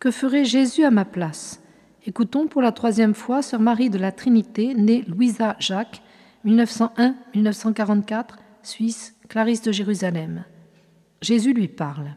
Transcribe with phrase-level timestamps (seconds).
[0.00, 1.62] Que ferait Jésus à ma place?
[2.06, 6.00] Écoutons pour la troisième fois Sœur Marie de la Trinité, née Louisa Jacques,
[6.46, 8.24] 1901-1944,
[8.62, 10.44] Suisse, Clarisse de Jérusalem.
[11.20, 12.16] Jésus lui parle.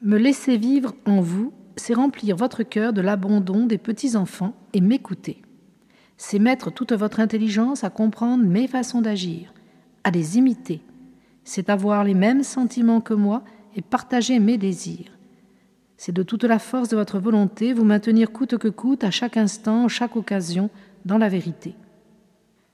[0.00, 5.42] Me laisser vivre en vous, c'est remplir votre cœur de l'abandon des petits-enfants et m'écouter.
[6.16, 9.52] C'est mettre toute votre intelligence à comprendre mes façons d'agir,
[10.02, 10.80] à les imiter.
[11.44, 13.44] C'est avoir les mêmes sentiments que moi
[13.76, 15.11] et partager mes désirs.
[16.04, 19.36] C'est de toute la force de votre volonté vous maintenir coûte que coûte, à chaque
[19.36, 20.68] instant, chaque occasion,
[21.04, 21.76] dans la vérité.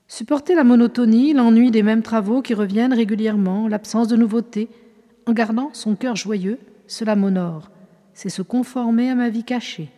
[0.07, 4.67] Supporter la monotonie, l'ennui des mêmes travaux qui reviennent régulièrement, l'absence de nouveautés,
[5.27, 7.69] en gardant son cœur joyeux, cela m'honore.
[8.15, 9.89] C'est se conformer à ma vie cachée.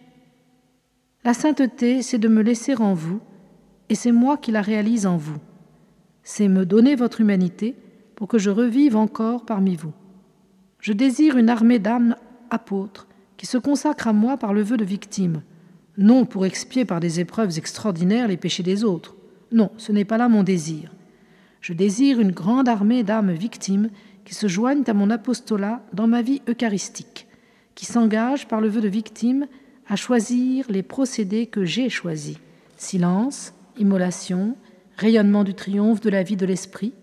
[1.24, 3.22] La sainteté, c'est de me laisser en vous,
[3.88, 5.40] et c'est moi qui la réalise en vous.
[6.24, 7.78] C'est me donner votre humanité
[8.16, 9.94] pour que je revive encore parmi vous.
[10.82, 12.18] Je désire une armée d'âmes
[12.50, 13.08] apôtres
[13.42, 15.42] qui se consacrent à moi par le vœu de victime,
[15.98, 19.16] non pour expier par des épreuves extraordinaires les péchés des autres.
[19.52, 20.92] Non, ce n'est pas là mon désir.
[21.60, 23.90] Je désire une grande armée d'âmes victimes
[24.26, 27.26] qui se joignent à mon apostolat dans ma vie eucharistique,
[27.74, 29.48] qui s'engagent par le vœu de victime
[29.90, 32.38] à choisir les procédés que j'ai choisis
[32.78, 34.56] silence, immolation,
[34.98, 36.94] rayonnement du triomphe de la vie de l'esprit,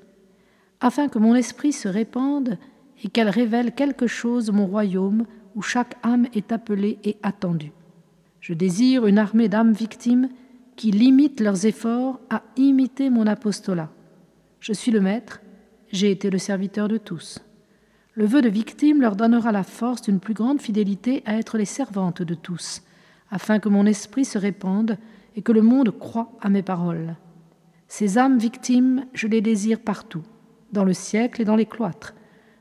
[0.81, 2.59] afin que mon esprit se répande
[3.03, 7.73] et qu'elle révèle quelque chose de mon royaume où chaque âme est appelée et attendue.
[8.41, 10.29] Je désire une armée d'âmes victimes
[10.77, 13.91] qui limitent leurs efforts à imiter mon apostolat.
[14.61, 15.41] Je suis le maître,
[15.91, 17.41] j'ai été le serviteur de tous.
[18.15, 21.65] Le vœu de victime leur donnera la force d'une plus grande fidélité à être les
[21.65, 22.83] servantes de tous,
[23.31, 24.99] afin que mon esprit se répande
[25.37, 27.17] et que le monde croit à mes paroles.
[27.87, 30.23] Ces âmes victimes, je les désire partout,
[30.73, 32.15] dans le siècle et dans les cloîtres,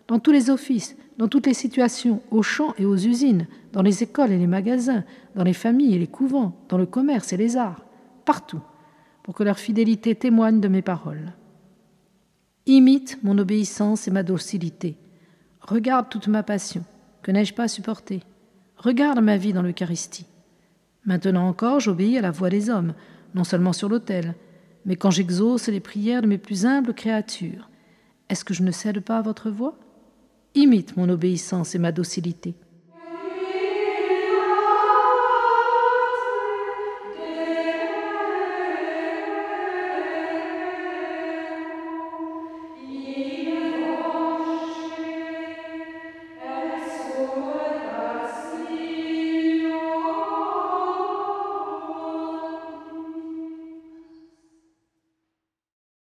[0.08, 4.04] dans tous les offices, dans toutes les situations, aux champs et aux usines, dans les
[4.04, 5.04] écoles et les magasins,
[5.36, 7.84] dans les familles et les couvents, dans le commerce et les arts,
[8.26, 8.62] partout,
[9.24, 11.34] pour que leur fidélité témoigne de mes paroles.
[12.66, 14.98] Imite mon obéissance et ma docilité.
[15.62, 16.84] Regarde toute ma passion,
[17.24, 18.22] que n'ai-je pas supportée.
[18.78, 20.28] Regarde ma vie dans l'Eucharistie.
[21.06, 22.94] Maintenant encore, j'obéis à la voix des hommes,
[23.34, 24.36] non seulement sur l'autel,
[24.86, 27.70] mais quand j'exauce les prières de mes plus humbles créatures.
[28.30, 29.78] Est-ce que je ne cède pas à votre voix?
[30.56, 32.56] Imite mon obéissance et ma docilité.